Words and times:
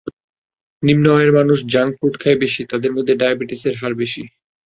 নিম্ন 0.83 1.05
আয়ের 1.15 1.31
মানুষ 1.39 1.57
জাঙ্কফুড 1.73 2.13
খায় 2.21 2.37
বেশি, 2.43 2.61
তাদের 2.71 2.91
মধ্যে 2.93 3.13
ডায়াবেটিসের 3.15 3.75
হার 3.77 3.93
বেশি। 4.01 4.23